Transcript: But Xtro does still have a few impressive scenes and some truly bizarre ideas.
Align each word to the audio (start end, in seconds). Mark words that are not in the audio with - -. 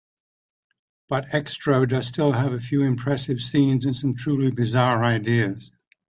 But 1.09 1.25
Xtro 1.27 1.87
does 1.87 2.07
still 2.07 2.31
have 2.31 2.53
a 2.53 2.59
few 2.59 2.81
impressive 2.81 3.39
scenes 3.39 3.85
and 3.85 3.95
some 3.95 4.15
truly 4.15 4.49
bizarre 4.49 5.03
ideas. 5.03 5.71